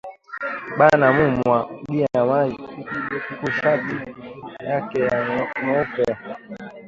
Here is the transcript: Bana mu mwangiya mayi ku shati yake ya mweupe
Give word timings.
Bana 0.79 1.05
mu 1.15 1.25
mwangiya 1.35 2.21
mayi 2.29 2.55
ku 3.39 3.47
shati 3.57 3.95
yake 4.67 4.99
ya 5.07 5.17
mweupe 5.63 6.05